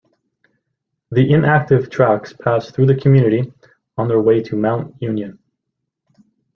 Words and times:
The 1.11 1.31
inactive 1.31 1.91
tracks 1.91 2.33
pass 2.33 2.71
through 2.71 2.87
the 2.87 2.95
community 2.99 3.53
on 3.99 4.07
their 4.07 4.19
way 4.19 4.41
to 4.41 4.55
Mount 4.55 4.95
Union. 4.99 5.37